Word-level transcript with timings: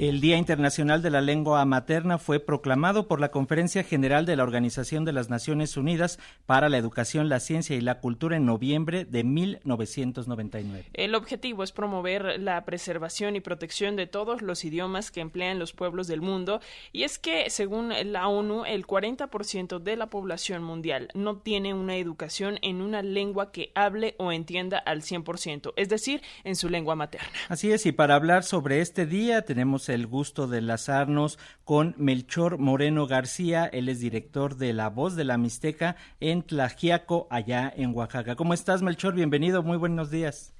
El 0.00 0.20
Día 0.20 0.36
Internacional 0.36 1.02
de 1.02 1.10
la 1.10 1.20
Lengua 1.20 1.64
Materna 1.64 2.18
fue 2.18 2.38
proclamado 2.38 3.08
por 3.08 3.20
la 3.20 3.32
Conferencia 3.32 3.82
General 3.82 4.26
de 4.26 4.36
la 4.36 4.44
Organización 4.44 5.04
de 5.04 5.12
las 5.12 5.28
Naciones 5.28 5.76
Unidas 5.76 6.20
para 6.46 6.68
la 6.68 6.78
Educación, 6.78 7.28
la 7.28 7.40
Ciencia 7.40 7.74
y 7.74 7.80
la 7.80 7.98
Cultura 7.98 8.36
en 8.36 8.46
noviembre 8.46 9.04
de 9.04 9.24
1999. 9.24 10.84
El 10.92 11.16
objetivo 11.16 11.64
es 11.64 11.72
promover 11.72 12.38
la 12.38 12.64
preservación 12.64 13.34
y 13.34 13.40
protección 13.40 13.96
de 13.96 14.06
todos 14.06 14.40
los 14.40 14.64
idiomas 14.64 15.10
que 15.10 15.20
emplean 15.20 15.58
los 15.58 15.72
pueblos 15.72 16.06
del 16.06 16.20
mundo 16.20 16.60
y 16.92 17.02
es 17.02 17.18
que, 17.18 17.50
según 17.50 17.92
la 18.12 18.28
ONU, 18.28 18.66
el 18.66 18.86
40% 18.86 19.80
de 19.80 19.96
la 19.96 20.06
población 20.06 20.62
mundial 20.62 21.08
no 21.14 21.38
tiene 21.38 21.74
una 21.74 21.96
educación 21.96 22.60
en 22.62 22.82
una 22.82 23.02
lengua 23.02 23.50
que 23.50 23.72
hable 23.74 24.14
o 24.18 24.30
entienda 24.30 24.78
al 24.78 25.02
100%, 25.02 25.72
es 25.74 25.88
decir, 25.88 26.22
en 26.44 26.54
su 26.54 26.68
lengua 26.68 26.94
materna. 26.94 27.26
Así 27.48 27.72
es, 27.72 27.84
y 27.84 27.90
para 27.90 28.14
hablar 28.14 28.44
sobre 28.44 28.80
este 28.80 29.04
día 29.04 29.42
tenemos 29.42 29.87
el 29.94 30.06
gusto 30.06 30.46
de 30.46 30.58
enlazarnos 30.58 31.38
con 31.64 31.94
Melchor 31.98 32.58
Moreno 32.58 33.06
García. 33.06 33.66
Él 33.66 33.88
es 33.88 34.00
director 34.00 34.56
de 34.56 34.72
La 34.72 34.88
Voz 34.88 35.16
de 35.16 35.24
la 35.24 35.38
Mixteca 35.38 35.96
en 36.20 36.42
Tlajiaco, 36.42 37.26
allá 37.30 37.72
en 37.76 37.94
Oaxaca. 37.94 38.36
¿Cómo 38.36 38.54
estás, 38.54 38.82
Melchor? 38.82 39.14
Bienvenido, 39.14 39.62
muy 39.62 39.76
buenos 39.76 40.10
días. 40.10 40.52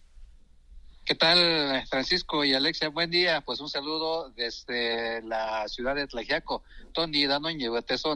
¿Qué 1.08 1.14
tal, 1.14 1.86
Francisco 1.88 2.44
y 2.44 2.52
Alexia? 2.52 2.90
Buen 2.90 3.10
día. 3.10 3.40
Pues 3.40 3.60
un 3.60 3.70
saludo 3.70 4.28
desde 4.36 5.22
la 5.22 5.66
ciudad 5.66 5.94
de 5.94 6.06
Tlajiaco. 6.06 6.62
Tony 6.92 7.26
Dano, 7.26 7.48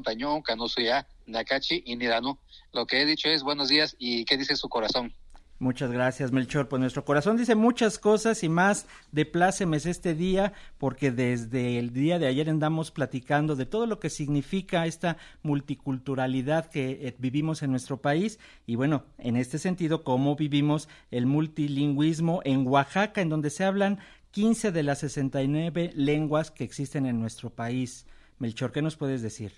Tañón, 0.05 0.43
Canusuya, 0.43 1.07
Nakachi 1.25 1.85
y 1.87 1.97
Nidano. 1.97 2.39
Lo 2.73 2.87
que 2.87 3.01
he 3.01 3.07
dicho 3.07 3.31
es 3.31 3.43
buenos 3.43 3.71
días 3.71 3.97
y 3.99 4.27
qué 4.27 4.37
dice 4.37 4.57
su 4.57 4.69
corazón. 4.69 5.15
Muchas 5.63 5.93
gracias, 5.93 6.33
Melchor. 6.33 6.67
Pues 6.67 6.81
nuestro 6.81 7.05
corazón 7.05 7.37
dice 7.37 7.55
muchas 7.55 8.01
cosas 8.01 8.43
y 8.43 8.49
más 8.49 8.89
de 9.13 9.25
plácemes 9.25 9.87
este 9.87 10.13
día, 10.13 10.55
porque 10.77 11.13
desde 11.13 11.79
el 11.79 11.93
día 11.93 12.19
de 12.19 12.27
ayer 12.27 12.51
andamos 12.51 12.91
platicando 12.91 13.55
de 13.55 13.65
todo 13.65 13.87
lo 13.87 14.01
que 14.01 14.11
significa 14.11 14.87
esta 14.87 15.19
multiculturalidad 15.45 16.69
que 16.69 17.07
eh, 17.07 17.15
vivimos 17.17 17.63
en 17.63 17.71
nuestro 17.71 17.99
país 17.99 18.41
y 18.67 18.75
bueno, 18.75 19.05
en 19.19 19.37
este 19.37 19.59
sentido, 19.59 20.03
cómo 20.03 20.35
vivimos 20.35 20.89
el 21.13 21.27
multilingüismo 21.27 22.41
en 22.43 22.67
Oaxaca, 22.67 23.21
en 23.21 23.29
donde 23.29 23.51
se 23.51 23.63
hablan 23.63 24.01
15 24.33 24.73
de 24.73 24.83
las 24.83 24.99
69 24.99 25.93
lenguas 25.95 26.51
que 26.51 26.65
existen 26.65 27.07
en 27.07 27.21
nuestro 27.21 27.51
país. 27.51 28.05
Melchor, 28.41 28.73
¿qué 28.73 28.83
nos 28.83 28.97
puedes 28.97 29.23
decir? 29.23 29.53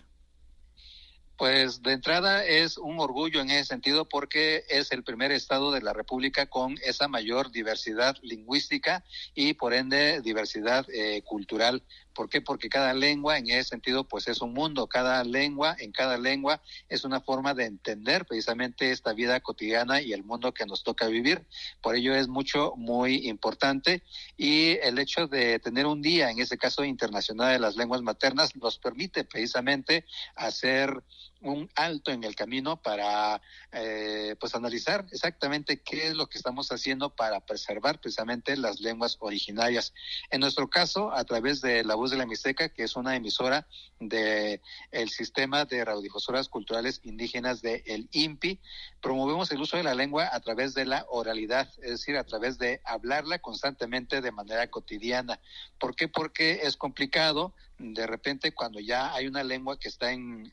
Pues 1.44 1.82
de 1.82 1.92
entrada 1.92 2.42
es 2.42 2.78
un 2.78 2.98
orgullo 3.00 3.42
en 3.42 3.50
ese 3.50 3.66
sentido 3.66 4.08
porque 4.08 4.64
es 4.70 4.90
el 4.92 5.04
primer 5.04 5.30
estado 5.30 5.72
de 5.72 5.82
la 5.82 5.92
República 5.92 6.46
con 6.46 6.78
esa 6.82 7.06
mayor 7.06 7.50
diversidad 7.50 8.16
lingüística 8.22 9.04
y 9.34 9.52
por 9.52 9.74
ende 9.74 10.22
diversidad 10.22 10.86
eh, 10.88 11.20
cultural. 11.20 11.82
¿Por 12.14 12.30
qué? 12.30 12.40
Porque 12.40 12.70
cada 12.70 12.94
lengua 12.94 13.36
en 13.36 13.50
ese 13.50 13.64
sentido 13.64 14.04
pues 14.04 14.26
es 14.28 14.40
un 14.40 14.54
mundo, 14.54 14.86
cada 14.86 15.22
lengua, 15.22 15.76
en 15.78 15.92
cada 15.92 16.16
lengua 16.16 16.62
es 16.88 17.04
una 17.04 17.20
forma 17.20 17.52
de 17.52 17.66
entender 17.66 18.24
precisamente 18.24 18.90
esta 18.90 19.12
vida 19.12 19.40
cotidiana 19.40 20.00
y 20.00 20.14
el 20.14 20.24
mundo 20.24 20.54
que 20.54 20.64
nos 20.64 20.82
toca 20.82 21.08
vivir. 21.08 21.44
Por 21.82 21.94
ello 21.94 22.14
es 22.14 22.26
mucho, 22.26 22.72
muy 22.76 23.28
importante 23.28 24.02
y 24.38 24.78
el 24.82 24.98
hecho 24.98 25.26
de 25.26 25.58
tener 25.58 25.84
un 25.84 26.00
día, 26.00 26.30
en 26.30 26.38
ese 26.38 26.56
caso 26.56 26.84
internacional 26.84 27.52
de 27.52 27.58
las 27.58 27.76
lenguas 27.76 28.00
maternas, 28.00 28.56
nos 28.56 28.78
permite 28.78 29.24
precisamente 29.24 30.06
hacer 30.36 31.02
un 31.44 31.70
alto 31.74 32.10
en 32.10 32.24
el 32.24 32.34
camino 32.34 32.80
para 32.80 33.40
eh, 33.72 34.34
pues 34.40 34.54
analizar 34.54 35.06
exactamente 35.12 35.80
qué 35.80 36.08
es 36.08 36.14
lo 36.14 36.26
que 36.26 36.38
estamos 36.38 36.70
haciendo 36.72 37.14
para 37.14 37.40
preservar 37.40 38.00
precisamente 38.00 38.56
las 38.56 38.80
lenguas 38.80 39.16
originarias. 39.20 39.92
En 40.30 40.40
nuestro 40.40 40.68
caso, 40.68 41.12
a 41.12 41.24
través 41.24 41.60
de 41.60 41.84
la 41.84 41.94
voz 41.94 42.10
de 42.10 42.16
la 42.16 42.26
Mixteca, 42.26 42.70
que 42.70 42.84
es 42.84 42.96
una 42.96 43.14
emisora 43.14 43.66
de 44.00 44.60
el 44.90 45.10
sistema 45.10 45.64
de 45.64 45.84
radiodifusoras 45.84 46.48
culturales 46.48 47.00
indígenas 47.04 47.62
de 47.62 47.82
el 47.86 48.08
INPI, 48.12 48.60
promovemos 49.00 49.50
el 49.52 49.60
uso 49.60 49.76
de 49.76 49.82
la 49.82 49.94
lengua 49.94 50.30
a 50.32 50.40
través 50.40 50.74
de 50.74 50.86
la 50.86 51.04
oralidad, 51.08 51.68
es 51.82 51.90
decir, 51.90 52.16
a 52.16 52.24
través 52.24 52.58
de 52.58 52.80
hablarla 52.84 53.38
constantemente 53.38 54.20
de 54.20 54.32
manera 54.32 54.70
cotidiana. 54.70 55.40
¿Por 55.78 55.94
qué? 55.94 56.08
Porque 56.08 56.60
es 56.62 56.76
complicado 56.76 57.54
de 57.78 58.06
repente 58.06 58.52
cuando 58.52 58.80
ya 58.80 59.12
hay 59.14 59.26
una 59.26 59.42
lengua 59.42 59.78
que 59.78 59.88
está 59.88 60.12
en, 60.12 60.50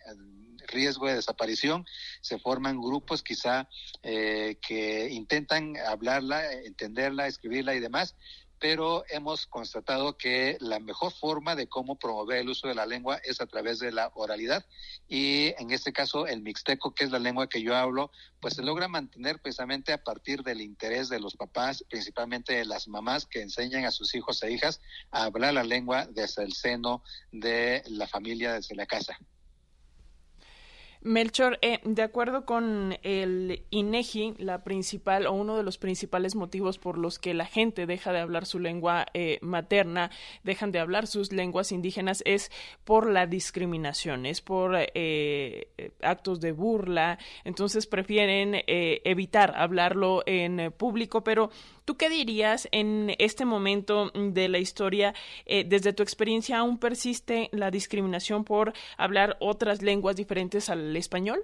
riesgo 0.72 1.08
de 1.08 1.16
desaparición, 1.16 1.86
se 2.22 2.40
forman 2.40 2.82
grupos 2.82 3.22
quizá 3.22 3.70
eh, 4.04 4.58
que 4.66 5.10
intentan 5.10 5.78
hablarla, 5.78 6.52
entenderla, 6.54 7.28
escribirla 7.28 7.76
y 7.76 7.80
demás, 7.80 8.16
pero 8.62 9.04
hemos 9.10 9.48
constatado 9.48 10.18
que 10.18 10.56
la 10.60 10.80
mejor 10.80 11.12
forma 11.12 11.56
de 11.56 11.68
cómo 11.68 11.98
promover 11.98 12.38
el 12.38 12.50
uso 12.50 12.68
de 12.68 12.76
la 12.76 12.86
lengua 12.86 13.20
es 13.24 13.42
a 13.42 13.48
través 13.48 13.80
de 13.80 13.92
la 13.92 14.12
oralidad 14.14 14.64
y 15.08 15.48
en 15.58 15.72
este 15.72 15.92
caso 15.92 16.28
el 16.28 16.44
mixteco, 16.44 16.94
que 16.94 17.04
es 17.04 17.10
la 17.10 17.18
lengua 17.18 17.50
que 17.50 17.64
yo 17.64 17.76
hablo, 17.76 18.12
pues 18.40 18.54
se 18.54 18.62
logra 18.62 18.88
mantener 18.88 19.42
precisamente 19.42 19.94
a 19.94 20.04
partir 20.04 20.44
del 20.44 20.62
interés 20.62 21.10
de 21.10 21.20
los 21.20 21.36
papás, 21.36 21.84
principalmente 21.90 22.54
de 22.54 22.66
las 22.66 22.88
mamás 22.88 23.26
que 23.26 23.42
enseñan 23.42 23.86
a 23.86 23.92
sus 23.92 24.14
hijos 24.14 24.44
e 24.44 24.52
hijas 24.52 24.80
a 25.10 25.24
hablar 25.24 25.56
la 25.56 25.64
lengua 25.64 26.06
desde 26.06 26.44
el 26.44 26.54
seno 26.54 27.04
de 27.32 27.82
la 27.88 28.08
familia, 28.08 28.54
desde 28.54 28.76
la 28.76 28.86
casa. 28.86 29.18
Melchor, 31.04 31.58
eh, 31.64 31.80
de 31.84 32.04
acuerdo 32.04 32.46
con 32.46 32.96
el 33.02 33.64
INEGI, 33.72 34.36
la 34.38 34.64
principal 34.64 35.26
o 35.26 35.34
uno 35.34 35.58
de 35.58 35.64
los 35.64 35.80
principales 35.80 36.36
motivos 36.36 36.78
por 36.78 37.00
los 37.00 37.18
que 37.18 37.34
la 37.34 37.48
gente 37.48 37.88
deja 37.88 38.14
de 38.14 38.20
hablar 38.20 38.46
su 38.46 38.60
lengua 38.60 39.08
eh, 39.16 39.40
materna, 39.42 40.12
dejan 40.44 40.72
de 40.72 40.78
hablar 40.78 41.08
sus 41.08 41.32
lenguas 41.32 41.72
indígenas, 41.72 42.22
es 42.28 42.52
por 42.84 43.10
la 43.10 43.26
discriminación, 43.26 44.28
es 44.28 44.42
por 44.42 44.76
eh, 44.78 45.70
actos 46.04 46.40
de 46.40 46.52
burla. 46.52 47.18
Entonces 47.46 47.88
prefieren 47.88 48.62
evitar 48.68 49.56
hablarlo 49.58 50.22
en 50.28 50.72
público, 50.72 51.24
pero 51.24 51.50
¿Tú 51.92 51.98
qué 51.98 52.10
dirías 52.10 52.70
en 52.72 53.14
este 53.20 53.44
momento 53.44 54.12
de 54.16 54.48
la 54.48 54.60
historia? 54.60 55.14
Eh, 55.46 55.66
desde 55.66 55.92
tu 55.92 56.04
experiencia, 56.04 56.60
¿aún 56.60 56.78
persiste 56.78 57.50
la 57.52 57.70
discriminación 57.70 58.46
por 58.46 58.72
hablar 58.96 59.36
otras 59.42 59.82
lenguas 59.82 60.16
diferentes 60.16 60.70
al 60.70 60.96
español? 60.96 61.44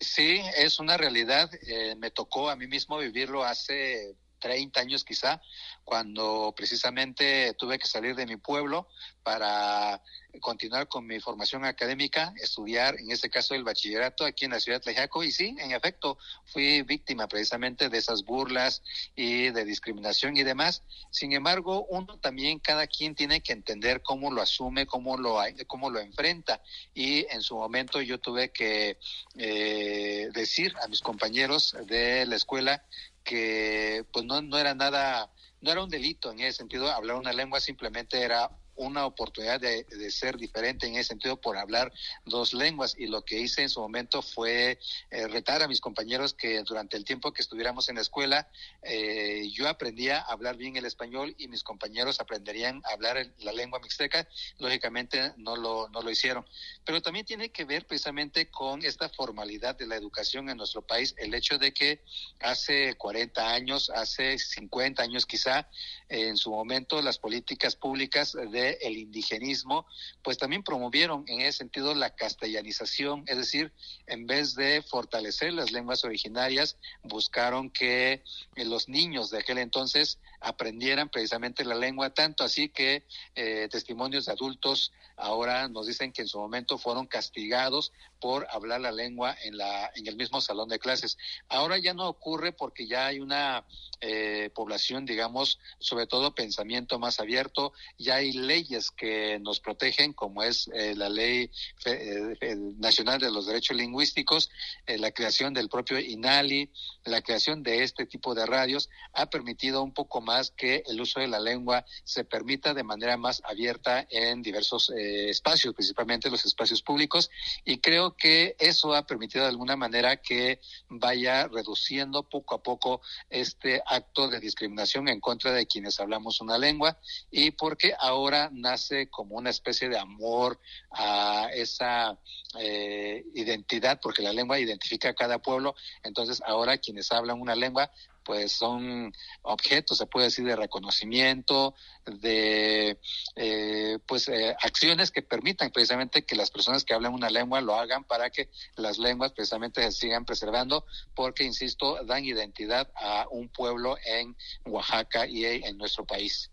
Sí, 0.00 0.40
es 0.56 0.78
una 0.78 0.96
realidad. 0.96 1.50
Eh, 1.66 1.94
me 1.96 2.10
tocó 2.10 2.48
a 2.48 2.56
mí 2.56 2.66
mismo 2.66 2.96
vivirlo 2.96 3.44
hace 3.44 4.16
30 4.38 4.80
años 4.80 5.04
quizá, 5.04 5.40
cuando 5.84 6.52
precisamente 6.56 7.54
tuve 7.54 7.78
que 7.78 7.86
salir 7.86 8.14
de 8.16 8.26
mi 8.26 8.36
pueblo 8.36 8.88
para 9.22 10.02
continuar 10.40 10.88
con 10.88 11.06
mi 11.06 11.20
formación 11.20 11.64
académica, 11.64 12.32
estudiar, 12.36 12.98
en 12.98 13.10
este 13.10 13.30
caso, 13.30 13.54
el 13.54 13.64
bachillerato 13.64 14.24
aquí 14.24 14.44
en 14.44 14.52
la 14.52 14.60
ciudad 14.60 14.78
de 14.78 14.92
Tlajaco. 14.92 15.24
Y 15.24 15.32
sí, 15.32 15.56
en 15.58 15.72
efecto, 15.72 16.18
fui 16.44 16.82
víctima 16.82 17.26
precisamente 17.26 17.88
de 17.88 17.98
esas 17.98 18.24
burlas 18.24 18.82
y 19.14 19.50
de 19.50 19.64
discriminación 19.64 20.36
y 20.36 20.42
demás. 20.42 20.82
Sin 21.10 21.32
embargo, 21.32 21.86
uno 21.88 22.18
también, 22.18 22.58
cada 22.58 22.86
quien 22.86 23.14
tiene 23.14 23.40
que 23.40 23.52
entender 23.52 24.02
cómo 24.02 24.30
lo 24.30 24.42
asume, 24.42 24.86
cómo 24.86 25.16
lo, 25.16 25.38
cómo 25.66 25.90
lo 25.90 26.00
enfrenta. 26.00 26.62
Y 26.94 27.26
en 27.30 27.42
su 27.42 27.56
momento 27.56 28.00
yo 28.00 28.18
tuve 28.18 28.50
que 28.50 28.98
eh, 29.36 30.28
decir 30.32 30.74
a 30.82 30.88
mis 30.88 31.00
compañeros 31.00 31.76
de 31.86 32.26
la 32.26 32.36
escuela 32.36 32.84
que 33.26 34.06
pues 34.12 34.24
no, 34.24 34.40
no 34.40 34.56
era 34.56 34.74
nada, 34.74 35.30
no 35.60 35.70
era 35.70 35.82
un 35.82 35.90
delito 35.90 36.30
en 36.30 36.40
ese 36.40 36.58
sentido, 36.58 36.90
hablar 36.90 37.16
una 37.16 37.32
lengua 37.32 37.60
simplemente 37.60 38.22
era 38.22 38.50
una 38.76 39.06
oportunidad 39.06 39.60
de, 39.60 39.86
ser 40.10 40.36
diferente 40.36 40.86
en 40.86 40.94
ese 40.94 41.08
sentido 41.08 41.40
por 41.40 41.56
hablar 41.56 41.92
dos 42.24 42.54
lenguas. 42.54 42.94
Y 42.98 43.06
lo 43.06 43.24
que 43.24 43.38
hice 43.38 43.62
en 43.62 43.68
su 43.68 43.80
momento 43.80 44.22
fue 44.22 44.78
eh, 45.10 45.28
retar 45.28 45.62
a 45.62 45.68
mis 45.68 45.80
compañeros 45.80 46.32
que 46.34 46.62
durante 46.62 46.96
el 46.96 47.04
tiempo 47.04 47.32
que 47.32 47.42
estuviéramos 47.42 47.88
en 47.88 47.96
la 47.96 48.02
escuela 48.02 48.48
eh, 48.82 49.48
yo 49.52 49.68
aprendía 49.68 50.20
a 50.20 50.32
hablar 50.32 50.56
bien 50.56 50.76
el 50.76 50.84
español 50.84 51.34
y 51.38 51.48
mis 51.48 51.62
compañeros 51.62 52.20
aprenderían 52.20 52.82
a 52.84 52.92
hablar 52.92 53.26
la 53.38 53.52
lengua 53.52 53.80
mixteca. 53.80 54.28
Lógicamente 54.58 55.32
no 55.36 55.56
lo, 55.56 55.88
no 55.88 56.02
lo 56.02 56.10
hicieron. 56.10 56.46
Pero 56.84 57.02
también 57.02 57.26
tiene 57.26 57.50
que 57.50 57.64
ver 57.64 57.86
precisamente 57.86 58.50
con 58.50 58.84
esta 58.84 59.08
formalidad 59.08 59.76
de 59.76 59.86
la 59.86 59.96
educación 59.96 60.48
en 60.48 60.56
nuestro 60.56 60.82
país. 60.82 61.14
El 61.18 61.34
hecho 61.34 61.58
de 61.58 61.72
que 61.72 62.02
hace 62.40 62.94
40 62.94 63.50
años 63.50 63.90
hace 63.90 64.38
50 64.38 65.02
años 65.02 65.26
quizá 65.26 65.68
en 66.08 66.36
su 66.36 66.50
momento 66.50 67.02
las 67.02 67.18
políticas 67.18 67.76
públicas 67.76 68.32
de 68.32 68.65
del 68.66 68.98
indigenismo, 68.98 69.86
pues 70.22 70.38
también 70.38 70.62
promovieron 70.62 71.24
en 71.28 71.40
ese 71.40 71.58
sentido 71.58 71.94
la 71.94 72.14
castellanización, 72.14 73.24
es 73.26 73.36
decir, 73.36 73.72
en 74.06 74.26
vez 74.26 74.54
de 74.54 74.82
fortalecer 74.82 75.52
las 75.52 75.72
lenguas 75.72 76.04
originarias, 76.04 76.76
buscaron 77.02 77.70
que 77.70 78.22
eh, 78.56 78.64
los 78.64 78.88
niños 78.88 79.30
de 79.30 79.38
aquel 79.38 79.58
entonces 79.58 80.18
aprendieran 80.40 81.08
precisamente 81.08 81.64
la 81.64 81.74
lengua, 81.74 82.10
tanto 82.10 82.44
así 82.44 82.68
que 82.68 83.04
eh, 83.34 83.68
testimonios 83.70 84.26
de 84.26 84.32
adultos 84.32 84.92
ahora 85.16 85.68
nos 85.68 85.86
dicen 85.86 86.12
que 86.12 86.22
en 86.22 86.28
su 86.28 86.38
momento 86.38 86.78
fueron 86.78 87.06
castigados 87.06 87.92
por 88.20 88.46
hablar 88.50 88.80
la 88.80 88.92
lengua 88.92 89.36
en, 89.42 89.56
la, 89.56 89.90
en 89.94 90.06
el 90.06 90.16
mismo 90.16 90.40
salón 90.40 90.68
de 90.68 90.78
clases. 90.78 91.16
Ahora 91.48 91.78
ya 91.78 91.94
no 91.94 92.08
ocurre 92.08 92.52
porque 92.52 92.86
ya 92.86 93.06
hay 93.06 93.20
una 93.20 93.66
eh, 94.00 94.50
población, 94.54 95.06
digamos, 95.06 95.58
sobre 95.78 96.06
todo 96.06 96.34
pensamiento 96.34 96.98
más 96.98 97.20
abierto, 97.20 97.72
ya 97.98 98.16
hay 98.16 98.32
leyes 98.32 98.55
que 98.96 99.38
nos 99.40 99.60
protegen, 99.60 100.12
como 100.12 100.42
es 100.42 100.68
eh, 100.72 100.94
la 100.96 101.08
Ley 101.08 101.50
eh, 101.84 102.56
Nacional 102.78 103.20
de 103.20 103.30
los 103.30 103.46
Derechos 103.46 103.76
Lingüísticos, 103.76 104.50
la 104.86 105.10
creación 105.10 105.52
del 105.52 105.68
propio 105.68 105.98
INALI, 105.98 106.70
la 107.04 107.20
creación 107.22 107.62
de 107.62 107.82
este 107.82 108.06
tipo 108.06 108.34
de 108.34 108.46
radios, 108.46 108.88
ha 109.12 109.26
permitido 109.26 109.82
un 109.82 109.92
poco 109.92 110.20
más 110.20 110.50
que 110.50 110.82
el 110.86 111.00
uso 111.00 111.20
de 111.20 111.28
la 111.28 111.40
lengua 111.40 111.84
se 112.04 112.24
permita 112.24 112.72
de 112.72 112.82
manera 112.82 113.16
más 113.16 113.42
abierta 113.44 114.06
en 114.10 114.42
diversos 114.42 114.90
espacios, 114.90 115.74
principalmente 115.74 116.30
los 116.30 116.44
espacios 116.44 116.82
públicos, 116.82 117.30
y 117.64 117.78
creo 117.78 118.16
que 118.16 118.56
eso 118.58 118.94
ha 118.94 119.06
permitido 119.06 119.44
de 119.44 119.50
alguna 119.50 119.76
manera 119.76 120.16
que 120.16 120.60
vaya 120.88 121.48
reduciendo 121.48 122.22
poco 122.22 122.54
a 122.54 122.62
poco 122.62 123.00
este 123.30 123.82
acto 123.86 124.28
de 124.28 124.40
discriminación 124.40 125.08
en 125.08 125.20
contra 125.20 125.52
de 125.52 125.66
quienes 125.66 126.00
hablamos 126.00 126.40
una 126.40 126.58
lengua 126.58 126.98
y 127.30 127.50
porque 127.50 127.94
ahora 127.98 128.45
nace 128.52 129.08
como 129.08 129.36
una 129.36 129.50
especie 129.50 129.88
de 129.88 129.98
amor 129.98 130.58
a 130.90 131.48
esa 131.52 132.18
eh, 132.58 133.24
identidad, 133.34 134.00
porque 134.02 134.22
la 134.22 134.32
lengua 134.32 134.58
identifica 134.58 135.10
a 135.10 135.14
cada 135.14 135.38
pueblo, 135.38 135.74
entonces 136.02 136.42
ahora 136.46 136.78
quienes 136.78 137.12
hablan 137.12 137.40
una 137.40 137.54
lengua 137.54 137.90
pues 138.26 138.52
son 138.52 139.12
objetos, 139.42 139.98
se 139.98 140.06
puede 140.06 140.26
decir, 140.26 140.44
de 140.44 140.56
reconocimiento, 140.56 141.76
de 142.04 142.98
eh, 143.36 143.98
pues 144.04 144.28
eh, 144.28 144.54
acciones 144.60 145.12
que 145.12 145.22
permitan 145.22 145.70
precisamente 145.70 146.24
que 146.24 146.34
las 146.34 146.50
personas 146.50 146.84
que 146.84 146.92
hablan 146.92 147.14
una 147.14 147.30
lengua 147.30 147.60
lo 147.60 147.76
hagan 147.76 148.02
para 148.02 148.30
que 148.30 148.50
las 148.74 148.98
lenguas 148.98 149.32
precisamente 149.32 149.80
se 149.82 149.92
sigan 149.92 150.24
preservando, 150.24 150.84
porque, 151.14 151.44
insisto, 151.44 152.02
dan 152.04 152.24
identidad 152.24 152.90
a 152.96 153.28
un 153.30 153.48
pueblo 153.48 153.96
en 154.04 154.36
Oaxaca 154.64 155.28
y 155.28 155.44
en 155.44 155.78
nuestro 155.78 156.04
país. 156.04 156.50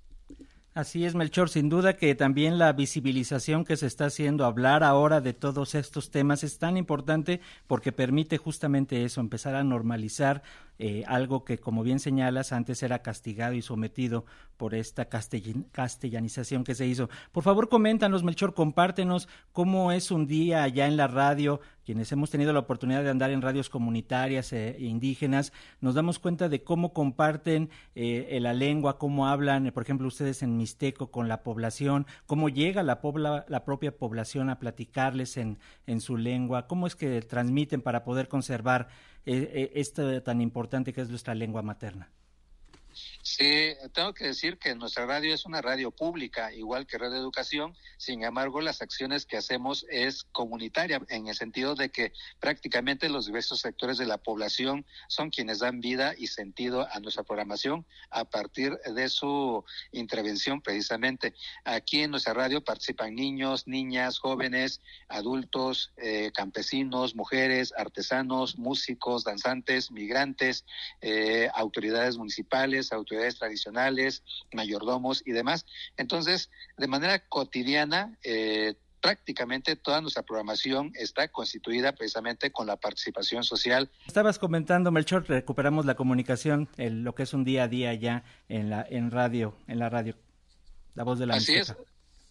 Así 0.74 1.06
es, 1.06 1.14
Melchor, 1.14 1.50
sin 1.50 1.70
duda 1.70 1.98
que 1.98 2.16
también 2.16 2.58
la 2.58 2.74
visibilización 2.74 3.64
que 3.64 3.78
se 3.78 3.86
está 3.86 4.06
haciendo, 4.06 4.44
hablar 4.44 4.84
ahora 4.84 5.22
de 5.22 5.34
todos 5.34 5.76
estos 5.76 6.10
temas 6.10 6.44
es 6.44 6.58
tan 6.58 6.78
importante 6.78 7.42
porque 7.68 7.92
permite 7.92 8.40
justamente 8.40 9.06
eso, 9.06 9.22
empezar 9.22 9.54
a 9.54 9.64
normalizar 9.64 10.42
eh, 10.80 11.04
algo 11.08 11.44
que, 11.46 11.60
como 11.60 11.84
bien 11.84 12.00
señalas, 12.00 12.52
antes 12.52 12.84
era 12.84 13.02
castigado 13.02 13.54
y 13.54 13.62
sometido 13.62 14.26
por 14.58 14.76
esta 14.76 15.06
castellanización 15.06 16.64
que 16.64 16.76
se 16.76 16.88
hizo. 16.88 17.10
Por 17.32 17.44
favor, 17.44 17.70
coméntanos, 17.70 18.24
Melchor, 18.24 18.54
compártenos 18.54 19.28
cómo 19.52 19.92
es 19.92 20.12
un 20.12 20.28
día 20.28 20.64
allá 20.64 20.88
en 20.88 20.98
la 20.98 21.08
radio, 21.08 21.60
quienes 21.86 22.12
hemos 22.12 22.30
tenido 22.30 22.54
la 22.54 22.60
oportunidad 22.60 23.04
de 23.04 23.10
andar 23.10 23.32
en 23.32 23.42
radios 23.42 23.70
comunitarias 23.70 24.54
e 24.54 24.78
indígenas, 24.80 25.52
nos 25.82 25.96
damos 25.96 26.20
cuenta 26.20 26.48
de 26.48 26.64
cómo 26.64 26.94
comparten 26.94 27.70
eh, 27.96 28.38
la 28.42 28.54
lengua, 28.54 28.98
cómo 28.98 29.28
hablan, 29.28 29.70
por 29.74 29.84
ejemplo, 29.84 30.08
ustedes 30.08 30.44
en 30.44 30.58
Mixteco 30.58 31.12
con 31.12 31.28
la 31.28 31.44
población, 31.44 32.06
cómo 32.26 32.50
llega 32.50 32.84
la, 32.84 33.02
la 33.48 33.66
propia 33.66 33.98
población 33.98 34.50
a 34.50 34.60
platicarles 34.60 35.38
en, 35.38 35.60
en 35.88 36.00
su 36.00 36.18
lengua, 36.18 36.68
cómo 36.68 36.88
es 36.88 36.96
que 36.96 37.22
transmiten 37.22 37.82
para 37.82 38.04
poder 38.04 38.28
conservar 38.28 38.88
eh, 39.26 39.72
esto 39.76 40.22
tan 40.22 40.42
importante 40.42 40.94
que 40.94 41.02
es 41.02 41.10
nuestra 41.10 41.34
lengua 41.36 41.62
materna. 41.62 42.10
Sí, 43.26 43.74
tengo 43.94 44.14
que 44.14 44.26
decir 44.26 44.58
que 44.58 44.76
nuestra 44.76 45.06
radio 45.06 45.34
es 45.34 45.46
una 45.46 45.62
radio 45.62 45.92
pública, 45.92 46.54
igual 46.54 46.86
que 46.86 46.98
Radio 46.98 47.16
Educación, 47.16 47.74
sin 47.96 48.22
embargo 48.22 48.60
las 48.60 48.82
acciones 48.82 49.26
que 49.26 49.38
hacemos 49.38 49.86
es 49.90 50.26
comunitaria, 50.34 51.02
en 51.08 51.30
el 51.30 51.34
sentido 51.34 51.74
de 51.74 51.90
que 51.90 52.12
prácticamente 52.42 53.08
los 53.08 53.26
diversos 53.26 53.62
sectores 53.62 53.98
de 53.98 54.08
la 54.08 54.18
población 54.18 54.86
son 55.08 55.30
quienes 55.30 55.60
dan 55.60 55.80
vida 55.80 56.16
y 56.18 56.28
sentido 56.28 56.86
a 56.92 57.00
nuestra 57.00 57.24
programación 57.24 57.86
a 58.10 58.26
partir 58.26 58.78
de 58.80 59.08
su 59.08 59.64
intervención 59.94 60.62
precisamente. 60.62 61.34
Aquí 61.64 62.02
en 62.02 62.12
nuestra 62.12 62.34
radio 62.34 62.62
participan 62.62 63.16
niños, 63.16 63.68
niñas, 63.68 64.20
jóvenes, 64.20 64.82
adultos, 65.08 65.94
eh, 65.96 66.32
campesinos, 66.36 67.16
mujeres, 67.16 67.74
artesanos, 67.78 68.58
músicos, 68.58 69.24
danzantes, 69.24 69.92
migrantes, 69.92 70.66
eh, 71.00 71.50
autoridades 71.56 72.18
municipales, 72.18 72.92
autoridades 72.92 73.13
tradicionales, 73.38 74.24
mayordomos 74.52 75.24
y 75.26 75.32
demás. 75.32 75.66
Entonces, 75.98 76.50
de 76.78 76.88
manera 76.88 77.20
cotidiana, 77.28 78.18
eh, 78.24 78.76
prácticamente 79.02 79.76
toda 79.76 80.00
nuestra 80.00 80.24
programación 80.24 80.94
está 80.96 81.28
constituida 81.28 81.92
precisamente 81.92 82.52
con 82.52 82.68
la 82.68 82.78
participación 82.78 83.44
social. 83.44 83.90
Estabas 84.08 84.40
comentando, 84.40 84.92
Melchor, 84.92 85.28
recuperamos 85.28 85.86
la 85.86 85.96
comunicación, 85.96 86.70
lo 86.78 87.14
que 87.14 87.24
es 87.24 87.34
un 87.34 87.44
día 87.44 87.64
a 87.64 87.68
día 87.68 87.94
ya 87.94 88.24
en 88.48 88.70
la 88.70 88.86
en 88.90 89.12
radio, 89.12 89.58
en 89.68 89.80
la 89.80 89.90
radio, 89.90 90.16
la 90.96 91.04
voz 91.04 91.20
de 91.20 91.26
la 91.26 91.36
Así 91.36 91.56
es. 91.56 91.76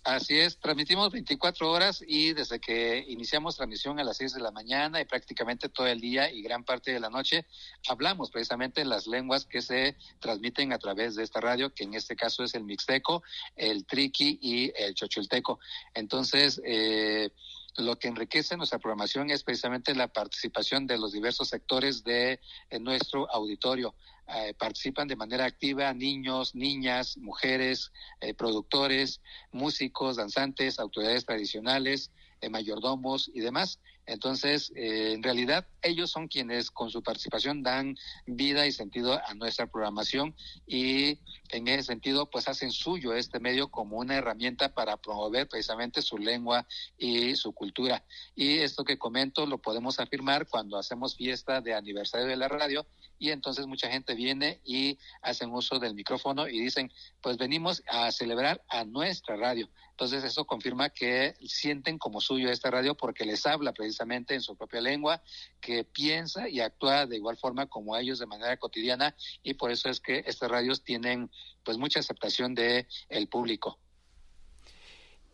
Así 0.04 0.36
es, 0.36 0.58
transmitimos 0.58 1.12
24 1.12 1.70
horas 1.70 2.02
y 2.04 2.32
desde 2.32 2.58
que 2.58 3.04
iniciamos 3.06 3.54
transmisión 3.54 4.00
a 4.00 4.04
las 4.04 4.16
6 4.16 4.34
de 4.34 4.40
la 4.40 4.50
mañana 4.50 5.00
y 5.00 5.04
prácticamente 5.04 5.68
todo 5.68 5.86
el 5.86 6.00
día 6.00 6.28
y 6.28 6.42
gran 6.42 6.64
parte 6.64 6.92
de 6.92 6.98
la 6.98 7.08
noche 7.08 7.46
hablamos 7.88 8.32
precisamente 8.32 8.84
las 8.84 9.06
lenguas 9.06 9.46
que 9.46 9.62
se 9.62 9.96
transmiten 10.18 10.72
a 10.72 10.78
través 10.78 11.14
de 11.14 11.22
esta 11.22 11.40
radio, 11.40 11.72
que 11.72 11.84
en 11.84 11.94
este 11.94 12.16
caso 12.16 12.42
es 12.42 12.56
el 12.56 12.64
mixteco, 12.64 13.22
el 13.54 13.86
triqui 13.86 14.40
y 14.42 14.72
el 14.74 14.94
chochulteco. 14.94 15.60
Entonces, 15.94 16.60
eh, 16.64 17.30
lo 17.76 17.98
que 17.98 18.08
enriquece 18.08 18.56
nuestra 18.56 18.78
programación 18.78 19.30
es 19.30 19.44
precisamente 19.44 19.94
la 19.94 20.08
participación 20.08 20.86
de 20.86 20.98
los 20.98 21.12
diversos 21.12 21.48
sectores 21.48 22.04
de 22.04 22.40
nuestro 22.80 23.30
auditorio. 23.30 23.94
Eh, 24.28 24.54
participan 24.54 25.08
de 25.08 25.16
manera 25.16 25.44
activa 25.44 25.92
niños, 25.92 26.54
niñas, 26.54 27.18
mujeres, 27.18 27.92
eh, 28.20 28.32
productores, 28.32 29.20
músicos, 29.50 30.16
danzantes, 30.16 30.78
autoridades 30.78 31.26
tradicionales, 31.26 32.12
eh, 32.40 32.48
mayordomos 32.48 33.30
y 33.34 33.40
demás. 33.40 33.78
Entonces, 34.06 34.72
en 34.74 35.22
realidad, 35.22 35.66
ellos 35.80 36.10
son 36.10 36.28
quienes 36.28 36.70
con 36.70 36.90
su 36.90 37.02
participación 37.02 37.62
dan 37.62 37.96
vida 38.26 38.66
y 38.66 38.72
sentido 38.72 39.20
a 39.24 39.34
nuestra 39.34 39.66
programación 39.66 40.34
y 40.66 41.20
en 41.50 41.68
ese 41.68 41.84
sentido, 41.84 42.30
pues 42.30 42.48
hacen 42.48 42.72
suyo 42.72 43.14
este 43.14 43.38
medio 43.38 43.68
como 43.68 43.98
una 43.98 44.16
herramienta 44.16 44.74
para 44.74 44.96
promover 44.96 45.48
precisamente 45.48 46.02
su 46.02 46.18
lengua 46.18 46.66
y 46.98 47.36
su 47.36 47.52
cultura. 47.52 48.04
Y 48.34 48.58
esto 48.58 48.84
que 48.84 48.98
comento 48.98 49.46
lo 49.46 49.58
podemos 49.58 50.00
afirmar 50.00 50.48
cuando 50.48 50.78
hacemos 50.78 51.16
fiesta 51.16 51.60
de 51.60 51.74
aniversario 51.74 52.26
de 52.26 52.36
la 52.36 52.48
radio 52.48 52.86
y 53.18 53.30
entonces 53.30 53.66
mucha 53.66 53.88
gente 53.88 54.14
viene 54.14 54.60
y 54.64 54.98
hacen 55.20 55.50
uso 55.50 55.78
del 55.78 55.94
micrófono 55.94 56.48
y 56.48 56.58
dicen, 56.58 56.90
pues 57.20 57.36
venimos 57.36 57.82
a 57.86 58.10
celebrar 58.10 58.64
a 58.68 58.84
nuestra 58.84 59.36
radio. 59.36 59.68
Entonces 59.90 60.24
eso 60.24 60.44
confirma 60.44 60.90
que 60.90 61.34
sienten 61.46 61.98
como 61.98 62.20
suyo 62.20 62.50
esta 62.50 62.70
radio 62.70 62.96
porque 62.96 63.24
les 63.24 63.46
habla 63.46 63.72
precisamente 63.72 63.91
en 64.00 64.40
su 64.40 64.56
propia 64.56 64.80
lengua, 64.80 65.22
que 65.60 65.84
piensa 65.84 66.48
y 66.48 66.60
actúa 66.60 67.06
de 67.06 67.16
igual 67.16 67.36
forma 67.36 67.66
como 67.66 67.96
ellos 67.96 68.18
de 68.18 68.26
manera 68.26 68.56
cotidiana 68.56 69.14
y 69.42 69.54
por 69.54 69.70
eso 69.70 69.88
es 69.88 70.00
que 70.00 70.24
estas 70.26 70.50
radios 70.50 70.82
tienen 70.82 71.30
pues 71.64 71.78
mucha 71.78 72.00
aceptación 72.00 72.54
de 72.54 72.86
el 73.08 73.28
público. 73.28 73.78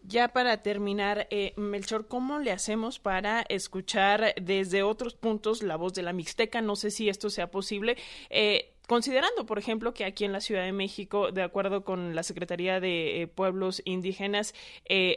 Ya 0.02 0.28
para 0.28 0.62
terminar, 0.62 1.26
eh, 1.30 1.52
Melchor, 1.56 2.06
¿cómo 2.08 2.38
le 2.38 2.52
hacemos 2.52 2.98
para 2.98 3.42
escuchar 3.48 4.34
desde 4.40 4.82
otros 4.82 5.14
puntos 5.14 5.62
la 5.62 5.76
voz 5.76 5.92
de 5.92 6.02
la 6.02 6.12
Mixteca? 6.12 6.62
No 6.62 6.76
sé 6.76 6.90
si 6.90 7.08
esto 7.08 7.30
sea 7.30 7.50
posible. 7.50 7.96
Eh, 8.30 8.77
considerando, 8.88 9.46
por 9.46 9.60
ejemplo, 9.60 9.94
que 9.94 10.04
aquí 10.04 10.24
en 10.24 10.32
la 10.32 10.40
Ciudad 10.40 10.64
de 10.64 10.72
México, 10.72 11.30
de 11.30 11.42
acuerdo 11.42 11.84
con 11.84 12.16
la 12.16 12.24
Secretaría 12.24 12.80
de 12.80 13.22
eh, 13.22 13.26
Pueblos 13.28 13.80
Indígenas, 13.84 14.52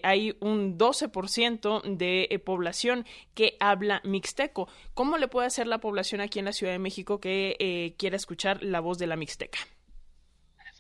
hay 0.04 0.38
un 0.40 0.78
12% 0.78 1.82
de 1.98 2.40
población 2.46 3.08
que 3.34 3.58
habla 3.60 4.02
mixteco. 4.04 4.68
¿Cómo 4.94 5.18
le 5.18 5.28
puede 5.28 5.48
hacer 5.48 5.66
la 5.66 5.80
población 5.80 6.22
aquí 6.22 6.38
en 6.38 6.46
la 6.46 6.54
Ciudad 6.54 6.74
de 6.74 6.80
México 6.80 7.20
que 7.20 7.96
quiera 7.98 8.16
escuchar 8.16 8.62
la 8.62 8.80
voz 8.80 9.00
de 9.00 9.08
la 9.08 9.16
mixteca? 9.16 9.58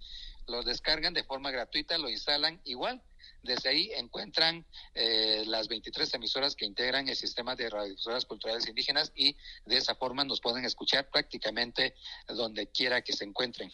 Lo 0.46 0.62
descargan 0.62 1.14
de 1.14 1.24
forma 1.24 1.50
gratuita, 1.50 1.98
lo 1.98 2.08
instalan 2.08 2.60
igual. 2.64 3.02
Desde 3.44 3.68
ahí 3.68 3.90
encuentran 3.96 4.64
eh, 4.94 5.44
las 5.46 5.68
23 5.68 6.12
emisoras 6.14 6.56
que 6.56 6.64
integran 6.64 7.08
el 7.08 7.16
sistema 7.16 7.54
de 7.54 7.70
radiodifusoras 7.70 8.24
culturales 8.24 8.66
indígenas 8.68 9.12
y 9.14 9.36
de 9.66 9.76
esa 9.76 9.94
forma 9.94 10.24
nos 10.24 10.40
pueden 10.40 10.64
escuchar 10.64 11.08
prácticamente 11.10 11.94
donde 12.28 12.66
quiera 12.68 13.02
que 13.02 13.12
se 13.12 13.24
encuentren. 13.24 13.70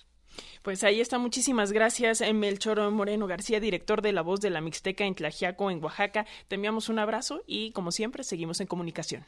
Pues 0.62 0.84
ahí 0.84 1.00
está. 1.00 1.18
Muchísimas 1.18 1.72
gracias, 1.72 2.22
Melchor 2.32 2.90
Moreno 2.90 3.26
García, 3.26 3.60
director 3.60 4.02
de 4.02 4.12
La 4.12 4.22
Voz 4.22 4.40
de 4.40 4.50
la 4.50 4.60
Mixteca 4.60 5.04
en 5.04 5.14
Tlajiaco, 5.14 5.70
en 5.70 5.82
Oaxaca. 5.82 6.26
Te 6.48 6.56
enviamos 6.56 6.88
un 6.88 6.98
abrazo 6.98 7.42
y, 7.46 7.72
como 7.72 7.92
siempre, 7.92 8.24
seguimos 8.24 8.60
en 8.60 8.66
comunicación. 8.66 9.24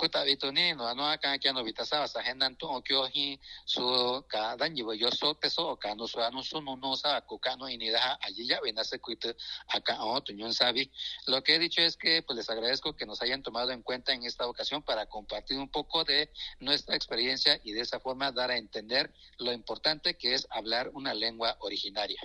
Kuta 0.00 0.24
bituni 0.24 0.72
no 0.72 0.88
ano 0.88 1.04
ka 1.20 1.36
kya 1.36 1.52
no 1.52 1.60
bitasa 1.62 2.08
sa 2.08 2.20
henan 2.24 2.56
to 2.56 2.66
okyo 2.66 3.04
hi 3.12 3.38
su 3.66 3.84
ka 4.32 4.56
dan 4.56 4.74
yibo 4.74 4.94
yo 4.96 5.10
so 5.10 5.34
te 5.34 5.50
so 5.50 5.76
ka 5.76 5.94
no 5.94 6.06
su 6.06 6.18
ano 6.20 6.42
su 6.42 6.60
no 6.62 6.74
no 6.76 6.96
sa 6.96 7.20
ku 7.20 7.38
ka 7.38 7.56
no 7.56 7.66
allí 7.66 8.46
ya 8.48 8.60
ven 8.64 8.78
hace 8.78 8.98
kuita 8.98 9.28
acá 9.68 10.02
o 10.02 10.20
tuñón 10.22 10.54
sabi 10.54 10.90
lo 11.26 11.42
que 11.42 11.56
he 11.56 11.58
dicho 11.58 11.82
es 11.82 11.98
que 11.98 12.22
pues 12.22 12.34
les 12.38 12.48
agradezco 12.48 12.96
que 12.96 13.04
nos 13.04 13.20
hayan 13.20 13.42
tomado 13.42 13.72
en 13.72 13.82
cuenta 13.82 14.14
en 14.14 14.24
esta 14.24 14.46
ocasión 14.46 14.82
para 14.82 15.04
compartir 15.04 15.58
un 15.58 15.68
poco 15.68 16.02
de 16.04 16.30
nuestra 16.60 16.96
experiencia 16.96 17.60
y 17.62 17.72
de 17.72 17.82
esa 17.82 18.00
forma 18.00 18.32
dar 18.32 18.50
a 18.50 18.56
entender 18.56 19.12
lo 19.36 19.52
importante 19.52 20.16
que 20.16 20.32
es 20.32 20.46
hablar 20.50 20.88
una 20.94 21.12
lengua 21.12 21.56
originaria. 21.60 22.20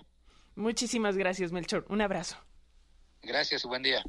Muchísimas 0.56 1.18
gracias, 1.18 1.52
Melchor. 1.52 1.86
Un 1.90 2.02
abrazo. 2.02 2.38
Gracias, 3.22 3.64
buen 3.66 3.84
día. 3.84 4.02